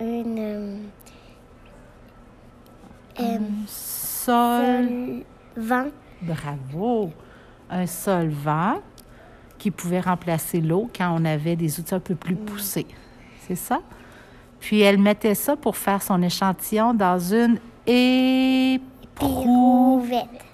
Une. 0.00 0.78
Sol. 3.66 5.24
vent. 5.56 5.88
Bravo. 6.22 7.10
Un 7.70 7.86
solvant 7.86 8.80
qui 9.58 9.70
pouvait 9.70 10.00
remplacer 10.00 10.60
l'eau 10.60 10.90
quand 10.96 11.16
on 11.18 11.24
avait 11.24 11.56
des 11.56 11.78
outils 11.78 11.94
un 11.94 12.00
peu 12.00 12.14
plus 12.14 12.36
poussés. 12.36 12.86
C'est 13.46 13.54
ça? 13.56 13.80
Puis 14.60 14.80
elle 14.80 14.98
mettait 14.98 15.34
ça 15.34 15.56
pour 15.56 15.76
faire 15.76 16.02
son 16.02 16.22
échantillon 16.22 16.94
dans 16.94 17.18
une. 17.18 17.58
Éprouvette. 17.86 18.86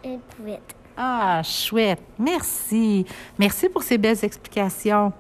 Éprouvette. 0.02 0.74
Ah, 0.96 1.42
chouette. 1.44 2.02
Merci. 2.18 3.04
Merci 3.38 3.68
pour 3.68 3.82
ces 3.82 3.98
belles 3.98 4.24
explications. 4.24 5.12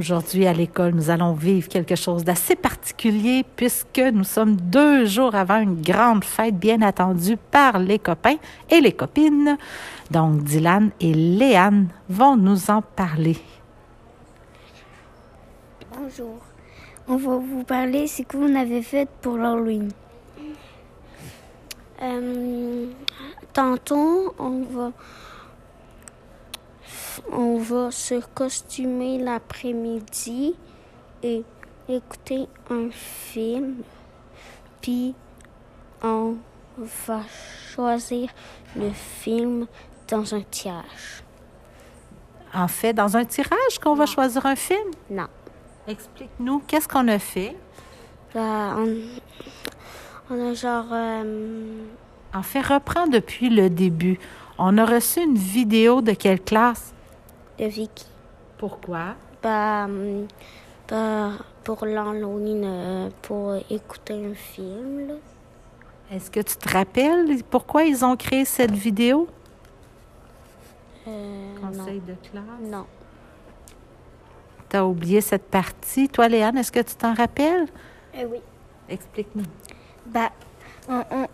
Aujourd'hui, 0.00 0.46
à 0.46 0.54
l'école, 0.54 0.94
nous 0.94 1.10
allons 1.10 1.34
vivre 1.34 1.68
quelque 1.68 1.94
chose 1.94 2.24
d'assez 2.24 2.56
particulier 2.56 3.44
puisque 3.54 3.98
nous 3.98 4.24
sommes 4.24 4.56
deux 4.56 5.04
jours 5.04 5.34
avant 5.34 5.58
une 5.58 5.82
grande 5.82 6.24
fête 6.24 6.58
bien 6.58 6.80
attendue 6.80 7.36
par 7.36 7.78
les 7.78 7.98
copains 7.98 8.38
et 8.70 8.80
les 8.80 8.92
copines. 8.92 9.58
Donc, 10.10 10.42
Dylan 10.42 10.88
et 11.00 11.12
Léane 11.12 11.88
vont 12.08 12.34
nous 12.34 12.70
en 12.70 12.80
parler. 12.80 13.36
Bonjour. 15.94 16.38
On 17.06 17.16
va 17.16 17.36
vous 17.36 17.64
parler 17.64 18.06
ce 18.06 18.22
que 18.22 18.38
vous 18.38 18.56
avez 18.56 18.80
fait 18.80 19.06
pour 19.20 19.36
l'Halloween. 19.36 19.90
Euh, 22.00 22.86
tantôt, 23.52 24.34
on 24.38 24.62
va, 24.62 24.92
on 27.32 27.58
va 27.58 27.90
se 27.90 28.20
costumer 28.34 29.18
l'après-midi 29.18 30.54
et 31.22 31.44
écouter 31.88 32.46
un 32.70 32.90
film. 32.90 33.76
Puis, 34.80 35.14
on 36.02 36.36
va 37.06 37.20
choisir 37.74 38.30
le 38.76 38.90
film 38.90 39.66
dans 40.08 40.34
un 40.34 40.40
tirage. 40.42 41.22
En 42.54 42.68
fait, 42.68 42.92
dans 42.92 43.16
un 43.16 43.24
tirage 43.24 43.78
qu'on 43.82 43.94
va 43.94 44.06
choisir 44.06 44.44
un 44.46 44.56
film? 44.56 44.90
Non. 45.10 45.28
Explique-nous, 45.86 46.60
qu'est-ce 46.66 46.88
qu'on 46.88 47.06
a 47.08 47.18
fait? 47.18 47.56
Là, 48.34 48.76
on, 48.76 48.96
on 50.30 50.50
a 50.50 50.54
genre. 50.54 50.86
euh, 50.92 51.82
En 52.34 52.42
fait, 52.42 52.60
reprends 52.60 53.06
depuis 53.06 53.50
le 53.50 53.68
début. 53.70 54.18
On 54.62 54.76
a 54.76 54.84
reçu 54.84 55.22
une 55.22 55.36
vidéo 55.36 56.02
de 56.02 56.12
quelle 56.12 56.40
classe? 56.42 56.92
De 57.58 57.64
Vicky. 57.64 58.04
Pourquoi? 58.58 59.14
Bah, 59.42 59.86
pour 61.64 61.86
l'Halloween, 61.86 62.62
euh, 62.64 63.08
pour 63.22 63.54
écouter 63.70 64.12
un 64.26 64.34
film. 64.34 65.12
Est-ce 66.12 66.30
que 66.30 66.40
tu 66.40 66.56
te 66.56 66.68
rappelles 66.68 67.42
pourquoi 67.48 67.84
ils 67.84 68.04
ont 68.04 68.16
créé 68.16 68.44
cette 68.44 68.72
vidéo? 68.72 69.28
Euh, 71.08 71.54
Conseil 71.58 72.00
de 72.00 72.14
classe? 72.30 72.44
non. 72.62 72.84
Tu 74.68 74.76
as 74.76 74.84
oublié 74.86 75.22
cette 75.22 75.46
partie. 75.46 76.06
Toi, 76.10 76.28
Léane, 76.28 76.58
est-ce 76.58 76.70
que 76.70 76.80
tu 76.80 76.94
t'en 76.96 77.14
rappelles? 77.14 77.66
oui. 78.14 78.40
Explique-nous. 78.90 79.44
Bah, 80.06 80.30
on- 80.88 81.02
on- 81.12 81.26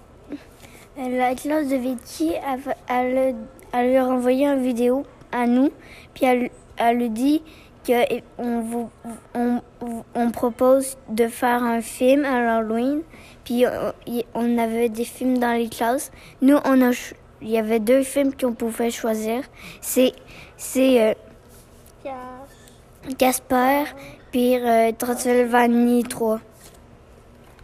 la 0.99 1.35
classe 1.35 1.69
de 1.69 1.77
Vicky, 1.77 2.33
va- 2.65 2.75
elle, 2.89 3.35
elle 3.73 3.89
lui 3.91 3.97
a 3.97 4.05
renvoyé 4.05 4.47
une 4.47 4.63
vidéo 4.63 5.05
à 5.33 5.47
nous, 5.47 5.71
puis 6.15 6.25
elle, 6.27 6.51
elle 6.77 6.97
lui 6.99 7.11
dit 7.11 7.43
qu'on 7.87 8.61
vous, 8.63 8.91
on, 9.35 9.61
on 10.15 10.31
propose 10.31 10.97
de 11.09 11.29
faire 11.29 11.63
un 11.63 11.81
film 11.81 12.25
à 12.25 12.41
l'Halloween, 12.43 13.03
puis 13.45 13.65
on, 13.67 13.93
y- 14.11 14.25
on 14.35 14.59
avait 14.59 14.89
des 14.89 15.05
films 15.05 15.39
dans 15.39 15.53
les 15.57 15.69
classes. 15.69 16.11
Nous, 16.43 16.57
on 16.65 16.83
a, 16.83 16.91
il 17.43 17.51
y 17.51 17.59
avait 17.59 17.79
deux 17.81 18.03
films 18.03 18.33
qu'on 18.35 18.55
pouvait 18.55 18.91
choisir. 18.91 19.43
C'est, 19.81 20.13
c'est 20.57 21.11
euh, 21.11 21.15
Casper, 23.19 23.85
puis 24.33 24.57
euh, 24.59 24.91
Transylvanie 24.99 26.03
3. 26.05 26.41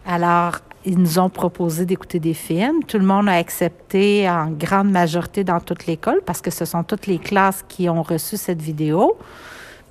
Alors, 0.07 0.59
ils 0.85 0.99
nous 0.99 1.19
ont 1.19 1.29
proposé 1.29 1.87
d'écouter 1.87 2.19
des 2.19 2.35
films. 2.35 2.83
Tout 2.85 2.99
le 2.99 3.05
monde 3.05 3.29
a 3.29 3.35
accepté 3.35 4.29
en 4.29 4.51
grande 4.51 4.91
majorité 4.91 5.45
dans 5.45 5.61
toute 5.61 5.87
l'école 5.87 6.21
parce 6.27 6.41
que 6.41 6.51
ce 6.51 6.65
sont 6.65 6.83
toutes 6.83 7.07
les 7.07 7.19
classes 7.19 7.65
qui 7.69 7.89
ont 7.89 8.03
reçu 8.03 8.37
cette 8.37 8.61
vidéo. 8.61 9.17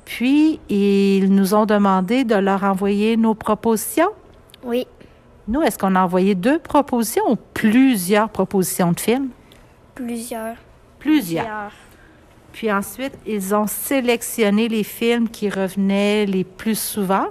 Puis, 0.05 0.59
ils 0.69 1.33
nous 1.33 1.53
ont 1.53 1.65
demandé 1.65 2.23
de 2.25 2.35
leur 2.35 2.63
envoyer 2.63 3.15
nos 3.17 3.33
propositions. 3.35 4.09
Oui, 4.63 4.85
Nous, 5.47 5.61
est-ce 5.61 5.77
qu'on 5.77 5.95
a 5.95 6.01
envoyé 6.03 6.35
deux 6.35 6.59
propositions 6.59 7.23
ou 7.31 7.37
plusieurs 7.53 8.29
propositions 8.29 8.91
de 8.91 8.99
films? 8.99 9.29
plusieurs. 9.95 10.55
Plusieurs. 10.99 11.71
Puis 12.53 12.71
ensuite, 12.71 13.13
ils 13.25 13.55
ont 13.55 13.67
sélectionné 13.67 14.67
les 14.67 14.83
films 14.83 15.29
qui 15.29 15.49
revenaient 15.49 16.25
les 16.25 16.43
plus 16.43 16.77
souvent, 16.77 17.27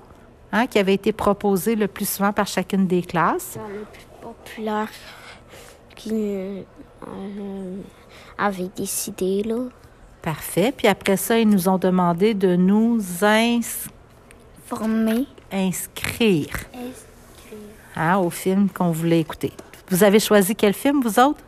hein, 0.52 0.66
qui 0.66 0.78
avaient 0.78 0.94
été 0.94 1.12
proposés 1.12 1.76
le 1.76 1.88
plus 1.88 2.08
souvent 2.08 2.32
par 2.32 2.46
chacune 2.46 2.86
des 2.86 3.02
classes. 3.02 3.56
Le 3.56 3.84
plus 3.84 4.06
populaire 4.20 4.88
qui 5.96 6.12
euh, 6.12 6.62
avait 8.38 8.70
décidé, 8.74 9.42
là. 9.42 9.68
Parfait. 10.22 10.72
Puis 10.76 10.86
après 10.86 11.16
ça, 11.16 11.38
ils 11.38 11.48
nous 11.48 11.68
ont 11.68 11.78
demandé 11.78 12.34
de 12.34 12.56
nous 12.56 13.00
inscrire 15.50 16.56
hein, 17.96 18.18
au 18.18 18.30
film 18.30 18.68
qu'on 18.68 18.90
voulait 18.90 19.20
écouter. 19.20 19.52
Vous 19.88 20.04
avez 20.04 20.20
choisi 20.20 20.54
quel 20.54 20.74
film, 20.74 21.00
vous 21.02 21.18
autres? 21.18 21.40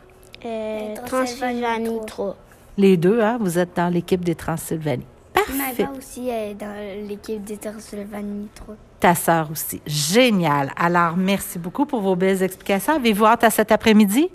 Euh, 0.45 0.95
Transylvanie 1.05 1.61
Transylvanie 1.61 2.05
3. 2.05 2.35
Les 2.77 2.97
deux, 2.97 3.21
hein? 3.21 3.37
Vous 3.39 3.59
êtes 3.59 3.75
dans 3.75 3.89
l'équipe 3.89 4.25
des 4.25 4.35
Transylvanie. 4.35 5.05
Parfait. 5.33 5.53
Maëva 5.53 5.91
aussi 5.97 6.29
est 6.29 6.55
dans 6.55 7.07
l'équipe 7.07 7.43
des 7.43 7.57
Transylvanie 7.57 8.49
3. 8.55 8.75
Ta 9.03 9.15
sœur 9.15 9.51
aussi. 9.51 9.81
Génial. 9.85 10.71
Alors, 10.77 11.17
merci 11.17 11.59
beaucoup 11.59 11.85
pour 11.85 11.99
vos 11.99 12.15
belles 12.15 12.41
explications. 12.41 12.93
Avez-vous 12.93 13.25
hâte 13.25 13.43
à 13.43 13.49
cet 13.49 13.73
après-midi? 13.73 14.29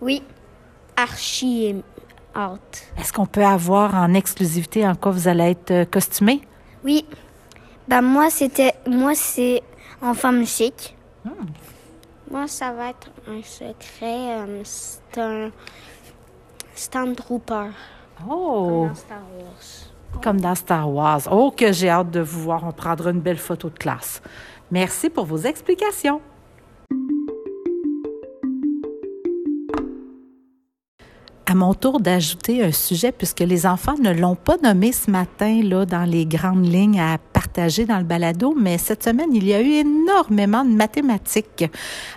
Oui. 0.00 0.22
Archie 0.96 1.82
hâte. 2.34 2.86
Est-ce 2.98 3.12
qu'on 3.12 3.26
peut 3.26 3.44
avoir 3.44 3.94
en 3.94 4.14
exclusivité 4.14 4.88
en 4.88 4.94
quoi 4.94 5.12
vous 5.12 5.28
allez 5.28 5.50
être 5.50 5.70
euh, 5.70 5.84
costumé? 5.84 6.40
Oui. 6.82 7.04
Bah 7.86 8.00
moi 8.00 8.30
c'était 8.30 8.72
moi 8.86 9.14
c'est 9.14 9.62
en 10.00 10.14
femme 10.14 10.46
chic. 10.46 10.96
Moi, 12.30 12.48
ça 12.48 12.72
va 12.72 12.88
être 12.88 13.10
un 13.28 13.42
secret. 13.42 14.38
euh, 14.38 14.62
c'est 14.64 15.18
un 15.20 15.50
Stormtrooper. 16.74 17.68
Oh, 18.26 18.86
Dans 18.88 18.94
Star 18.94 19.18
Wars. 19.38 19.93
Comme 20.20 20.40
dans 20.40 20.54
Star 20.54 20.90
Wars. 20.90 21.22
Oh, 21.30 21.52
que 21.56 21.72
j'ai 21.72 21.88
hâte 21.88 22.10
de 22.10 22.20
vous 22.20 22.40
voir. 22.40 22.64
On 22.64 22.72
prendra 22.72 23.10
une 23.10 23.20
belle 23.20 23.38
photo 23.38 23.68
de 23.68 23.78
classe. 23.78 24.22
Merci 24.70 25.10
pour 25.10 25.26
vos 25.26 25.38
explications. 25.38 26.20
À 31.46 31.54
mon 31.54 31.74
tour 31.74 32.00
d'ajouter 32.00 32.64
un 32.64 32.72
sujet, 32.72 33.12
puisque 33.12 33.40
les 33.40 33.66
enfants 33.66 33.96
ne 34.02 34.10
l'ont 34.12 34.34
pas 34.34 34.56
nommé 34.62 34.92
ce 34.92 35.10
matin 35.10 35.60
là, 35.62 35.84
dans 35.84 36.04
les 36.04 36.24
grandes 36.24 36.66
lignes 36.66 36.98
à 36.98 37.18
partager 37.18 37.84
dans 37.84 37.98
le 37.98 38.04
balado, 38.04 38.54
mais 38.58 38.78
cette 38.78 39.04
semaine, 39.04 39.28
il 39.34 39.46
y 39.46 39.52
a 39.52 39.60
eu 39.60 39.72
énormément 39.72 40.64
de 40.64 40.70
mathématiques. 40.70 41.66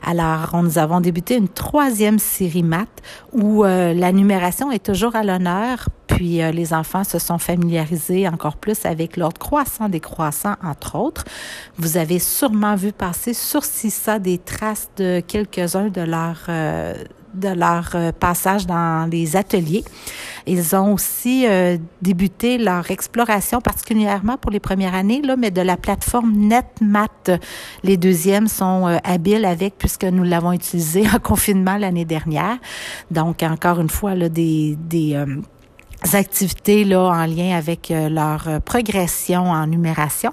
Alors, 0.02 0.56
nous 0.64 0.78
avons 0.78 1.02
débuté 1.02 1.36
une 1.36 1.50
troisième 1.50 2.20
série 2.20 2.64
maths 2.64 2.88
où 3.34 3.66
euh, 3.66 3.94
la 3.94 4.14
numération 4.14 4.72
est 4.72 4.86
toujours 4.86 5.18
à 5.18 5.24
l'honneur, 5.24 5.90
puis 6.08 6.42
euh, 6.42 6.52
les 6.52 6.74
enfants 6.74 7.04
se 7.04 7.20
sont 7.20 7.38
familiarisés 7.38 8.30
encore 8.30 8.56
plus 8.56 8.86
avec 8.86 9.18
l'ordre 9.18 9.38
croissant 9.38 9.90
des 9.90 10.00
croissants, 10.00 10.56
entre 10.64 10.96
autres. 10.96 11.26
Vous 11.78 11.98
avez 11.98 12.20
sûrement 12.20 12.76
vu 12.76 12.94
passer 12.94 13.34
sur 13.34 13.66
CISA 13.66 14.20
des 14.20 14.38
traces 14.38 14.90
de 14.96 15.20
quelques-uns 15.20 15.90
de 15.90 16.02
leurs 16.02 16.46
euh, 16.48 16.94
de 17.38 17.50
leur 17.50 17.90
euh, 17.96 18.12
passage 18.12 18.66
dans 18.66 19.10
les 19.10 19.36
ateliers. 19.36 19.84
Ils 20.46 20.76
ont 20.76 20.94
aussi 20.94 21.46
euh, 21.48 21.78
débuté 22.02 22.58
leur 22.58 22.90
exploration, 22.92 23.62
particulièrement 23.62 24.38
pour 24.38 24.52
les 24.52 24.60
premières 24.60 24.94
années, 24.94 25.22
là, 25.22 25.36
mais 25.38 25.52
de 25.52 25.62
la 25.62 25.78
plateforme 25.78 26.34
NetMath. 26.36 27.32
Les 27.84 27.98
deuxièmes 27.98 28.48
sont 28.48 28.88
euh, 28.88 28.98
habiles 29.04 29.46
avec, 29.46 29.78
puisque 29.78 30.06
nous 30.06 30.24
l'avons 30.24 30.52
utilisé 30.52 31.04
en 31.14 31.20
confinement 31.20 31.78
l'année 31.78 32.06
dernière. 32.06 32.58
Donc, 33.12 33.44
encore 33.44 33.80
une 33.80 33.90
fois, 33.90 34.16
là, 34.16 34.30
des, 34.30 34.78
des 34.80 35.16
activités 36.14 36.84
là, 36.84 37.02
en 37.02 37.26
lien 37.26 37.58
avec 37.58 37.92
leur 37.92 38.62
progression 38.64 39.50
en 39.52 39.68
numération. 39.68 40.32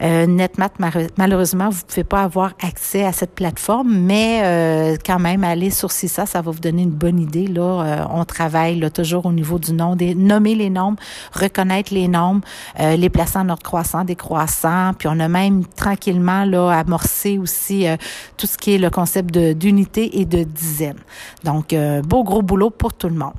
Euh, 0.00 0.26
NetMath, 0.26 0.78
mar- 0.78 0.92
malheureusement, 1.16 1.70
vous 1.70 1.80
ne 1.80 1.86
pouvez 1.88 2.04
pas 2.04 2.22
avoir 2.22 2.52
accès 2.62 3.04
à 3.04 3.12
cette 3.12 3.34
plateforme, 3.34 3.92
mais 3.92 4.40
euh, 4.44 4.96
quand 5.04 5.18
même, 5.18 5.42
aller 5.44 5.70
sur 5.70 5.90
CISA, 5.90 6.24
ça 6.26 6.40
va 6.40 6.50
vous 6.50 6.60
donner 6.60 6.82
une 6.82 6.90
bonne 6.90 7.18
idée. 7.18 7.46
Là, 7.46 7.82
Euh, 7.82 8.04
on 8.12 8.24
travaille 8.24 8.78
là, 8.78 8.90
toujours 8.90 9.26
au 9.26 9.32
niveau 9.32 9.58
du 9.58 9.72
nom, 9.72 9.96
des, 9.96 10.14
nommer 10.14 10.54
les 10.54 10.70
nombres, 10.70 10.98
reconnaître 11.32 11.92
les 11.92 12.08
nombres, 12.08 12.42
euh, 12.80 12.96
les 12.96 13.08
placer 13.10 13.38
en 13.38 13.48
ordre 13.48 13.62
croissant, 13.62 14.04
décroissant, 14.04 14.92
puis 14.98 15.08
on 15.10 15.18
a 15.20 15.28
même 15.28 15.64
tranquillement 15.64 16.44
là 16.44 16.70
amorcé 16.70 17.38
aussi 17.38 17.86
euh, 17.88 17.96
tout 18.36 18.46
ce 18.46 18.56
qui 18.56 18.74
est 18.74 18.78
le 18.78 18.90
concept 18.90 19.36
d'unité 19.36 20.20
et 20.20 20.24
de 20.24 20.42
dizaine. 20.44 20.98
Donc, 21.44 21.72
euh, 21.72 22.02
beau 22.02 22.22
gros 22.24 22.42
boulot 22.42 22.70
pour 22.70 22.92
tout 22.94 23.08
le 23.08 23.14
monde. 23.16 23.34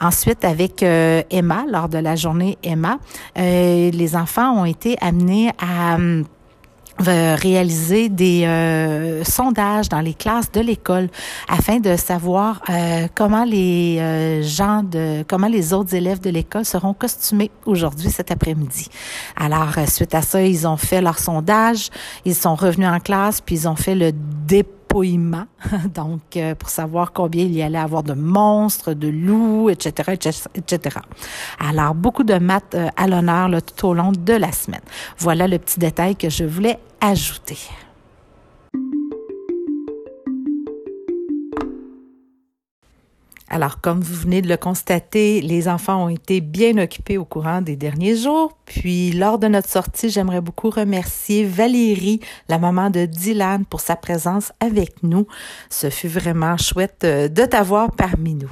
Ensuite, 0.00 0.44
avec 0.44 0.82
Emma, 0.82 1.64
lors 1.70 1.88
de 1.88 1.98
la 1.98 2.16
journée 2.16 2.58
Emma, 2.64 2.98
les 3.36 4.16
enfants 4.16 4.50
ont 4.52 4.64
été 4.64 4.96
amenés 5.00 5.50
à 5.58 5.93
hum, 5.94 6.24
euh, 7.08 7.34
réaliser 7.34 8.08
des 8.08 8.44
euh, 8.44 9.24
sondages 9.24 9.88
dans 9.88 10.00
les 10.00 10.14
classes 10.14 10.52
de 10.52 10.60
l'école 10.60 11.08
afin 11.48 11.80
de 11.80 11.96
savoir 11.96 12.62
euh, 12.70 13.08
comment 13.16 13.42
les 13.42 14.40
gens 14.44 14.84
de 14.84 15.24
comment 15.26 15.48
les 15.48 15.72
autres 15.72 15.92
élèves 15.96 16.20
de 16.20 16.30
l'école 16.30 16.64
seront 16.64 16.94
costumés 16.94 17.50
aujourd'hui 17.66 18.10
cet 18.10 18.30
après-midi. 18.30 18.88
Alors 19.36 19.74
suite 19.88 20.14
à 20.14 20.22
ça, 20.22 20.40
ils 20.40 20.68
ont 20.68 20.76
fait 20.76 21.00
leur 21.00 21.18
sondage, 21.18 21.90
ils 22.24 22.36
sont 22.36 22.54
revenus 22.54 22.88
en 22.88 23.00
classe 23.00 23.40
puis 23.40 23.56
ils 23.56 23.68
ont 23.68 23.76
fait 23.76 23.96
le 23.96 24.12
dépôt 24.46 24.83
donc 25.94 26.36
euh, 26.36 26.54
pour 26.54 26.68
savoir 26.68 27.12
combien 27.12 27.44
il 27.44 27.52
y 27.52 27.62
allait 27.62 27.78
avoir 27.78 28.04
de 28.04 28.12
monstres, 28.12 28.94
de 28.94 29.08
loups, 29.08 29.68
etc., 29.68 30.12
etc. 30.54 30.98
Alors, 31.58 31.94
beaucoup 31.94 32.22
de 32.22 32.34
maths 32.34 32.74
euh, 32.74 32.88
à 32.96 33.08
l'honneur 33.08 33.50
tout 33.62 33.88
au 33.88 33.94
long 33.94 34.12
de 34.12 34.32
la 34.32 34.52
semaine. 34.52 34.82
Voilà 35.18 35.48
le 35.48 35.58
petit 35.58 35.80
détail 35.80 36.14
que 36.14 36.30
je 36.30 36.44
voulais 36.44 36.78
ajouter. 37.00 37.58
Alors, 43.54 43.80
comme 43.80 44.00
vous 44.00 44.16
venez 44.16 44.42
de 44.42 44.48
le 44.48 44.56
constater, 44.56 45.40
les 45.40 45.68
enfants 45.68 46.06
ont 46.06 46.08
été 46.08 46.40
bien 46.40 46.76
occupés 46.76 47.18
au 47.18 47.24
courant 47.24 47.62
des 47.62 47.76
derniers 47.76 48.16
jours. 48.16 48.58
Puis, 48.64 49.12
lors 49.12 49.38
de 49.38 49.46
notre 49.46 49.68
sortie, 49.68 50.10
j'aimerais 50.10 50.40
beaucoup 50.40 50.70
remercier 50.70 51.44
Valérie, 51.44 52.18
la 52.48 52.58
maman 52.58 52.90
de 52.90 53.04
Dylan, 53.04 53.64
pour 53.64 53.78
sa 53.78 53.94
présence 53.94 54.50
avec 54.58 55.04
nous. 55.04 55.28
Ce 55.70 55.88
fut 55.88 56.08
vraiment 56.08 56.56
chouette 56.56 57.02
euh, 57.04 57.28
de 57.28 57.44
t'avoir 57.44 57.92
parmi 57.92 58.34
nous. 58.34 58.50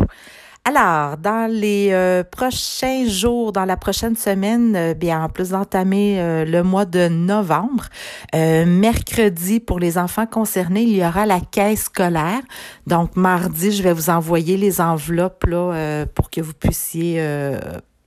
Alors, 0.64 1.16
dans 1.16 1.50
les 1.50 1.88
euh, 1.90 2.22
prochains 2.22 3.08
jours, 3.08 3.52
dans 3.52 3.64
la 3.64 3.76
prochaine 3.76 4.14
semaine, 4.14 4.76
euh, 4.76 4.94
bien 4.94 5.24
en 5.24 5.28
plus 5.28 5.48
d'entamer 5.48 6.20
euh, 6.20 6.44
le 6.44 6.62
mois 6.62 6.84
de 6.84 7.08
novembre, 7.08 7.88
mercredi 8.32 9.58
pour 9.58 9.80
les 9.80 9.98
enfants 9.98 10.26
concernés, 10.26 10.82
il 10.82 10.96
y 10.96 11.04
aura 11.04 11.26
la 11.26 11.40
caisse 11.40 11.84
scolaire. 11.84 12.42
Donc 12.86 13.16
mardi, 13.16 13.72
je 13.72 13.82
vais 13.82 13.92
vous 13.92 14.08
envoyer 14.08 14.56
les 14.56 14.80
enveloppes 14.80 15.44
là 15.46 16.06
pour 16.14 16.30
que 16.30 16.40
vous 16.40 16.54
puissiez 16.54 17.20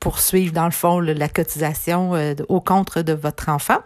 poursuivre 0.05 0.53
dans 0.53 0.65
le 0.65 0.71
fond 0.71 0.99
la 0.99 1.27
cotisation 1.27 2.13
euh, 2.13 2.35
au 2.47 2.61
contre 2.61 3.01
de 3.01 3.11
votre 3.11 3.49
enfant. 3.49 3.79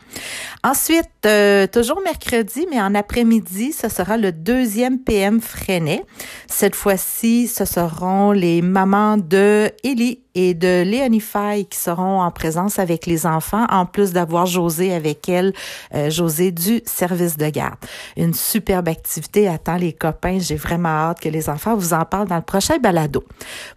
Ensuite, 0.66 1.06
euh, 1.26 1.66
toujours 1.66 2.02
mercredi, 2.02 2.68
mais 2.70 2.82
en 2.82 2.94
après-midi, 2.94 3.72
ce 3.72 3.88
sera 3.88 4.18
le 4.18 4.34
deuxième 4.34 5.00
PM 5.00 5.40
Freinet. 5.40 6.04
Cette 6.48 6.76
fois-ci, 6.76 7.48
ce 7.48 7.64
seront 7.64 8.34
les 8.34 8.62
mamans 8.62 9.16
de 9.16 9.72
Ellie 9.86 10.20
et 10.40 10.54
de 10.54 10.84
Léonie 10.84 11.20
Faye 11.20 11.66
qui 11.66 11.78
seront 11.78 12.22
en 12.22 12.32
présence 12.32 12.80
avec 12.80 13.06
les 13.06 13.26
enfants, 13.26 13.66
en 13.70 13.86
plus 13.86 14.14
d'avoir 14.14 14.46
José 14.46 14.94
avec 14.94 15.28
elle, 15.28 15.52
euh, 15.94 16.10
José 16.10 16.52
du 16.52 16.82
service 16.86 17.36
de 17.36 17.50
garde. 17.50 17.76
Une 18.16 18.34
superbe 18.34 18.88
activité 18.88 19.50
attend 19.50 19.76
les 19.76 19.92
copains. 19.92 20.40
J'ai 20.40 20.56
vraiment 20.56 20.88
hâte 20.90 21.20
que 21.20 21.28
les 21.28 21.50
enfants 21.50 21.76
vous 21.76 21.94
en 21.94 22.06
parlent 22.06 22.30
dans 22.30 22.38
le 22.38 22.42
prochain 22.42 22.78
balado. 22.78 23.26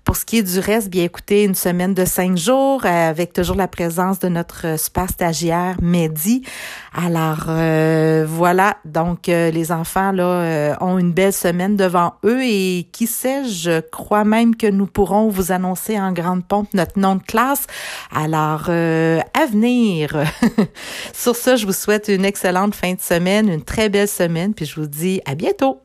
Pour 0.04 0.16
ce 0.16 0.24
qui 0.24 0.38
est 0.38 0.42
du 0.44 0.60
reste, 0.60 0.88
bien 0.88 1.02
écoutez, 1.02 1.42
une 1.42 1.56
semaine 1.56 1.94
de 1.94 2.04
cinq 2.04 2.36
jours 2.36 2.82
euh, 2.84 3.10
avec 3.10 3.32
toujours 3.32 3.56
la 3.56 3.66
présence 3.68 4.20
de 4.20 4.28
notre 4.28 4.78
super 4.78 5.08
stagiaire 5.08 5.74
Mehdi. 5.82 6.42
Alors 6.94 7.46
euh, 7.48 8.24
voilà, 8.28 8.76
donc 8.84 9.26
les 9.26 9.72
enfants 9.72 10.12
là 10.12 10.76
ont 10.80 10.98
une 10.98 11.12
belle 11.12 11.32
semaine 11.32 11.76
devant 11.76 12.14
eux 12.24 12.42
et 12.44 12.86
qui 12.92 13.06
sait, 13.06 13.44
je 13.48 13.80
crois 13.80 14.24
même 14.24 14.54
que 14.54 14.68
nous 14.68 14.86
pourrons 14.86 15.28
vous 15.28 15.50
annoncer 15.50 15.98
en 15.98 16.12
grande 16.12 16.46
notre 16.74 16.98
nom 16.98 17.16
de 17.16 17.22
classe. 17.22 17.66
Alors, 18.14 18.66
euh, 18.68 19.20
à 19.34 19.46
venir. 19.46 20.24
Sur 21.12 21.36
ce, 21.36 21.56
je 21.56 21.66
vous 21.66 21.72
souhaite 21.72 22.08
une 22.08 22.24
excellente 22.24 22.74
fin 22.74 22.94
de 22.94 23.00
semaine, 23.00 23.48
une 23.48 23.62
très 23.62 23.88
belle 23.88 24.08
semaine, 24.08 24.54
puis 24.54 24.66
je 24.66 24.80
vous 24.80 24.86
dis 24.86 25.20
à 25.26 25.34
bientôt. 25.34 25.80